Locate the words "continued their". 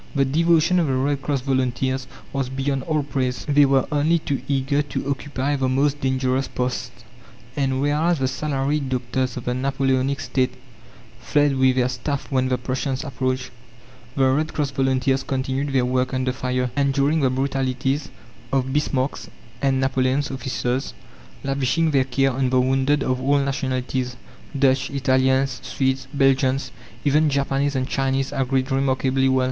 15.21-15.85